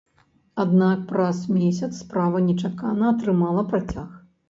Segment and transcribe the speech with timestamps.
[0.63, 4.23] Аднак праз месяц справа нечакана атрымала працяг.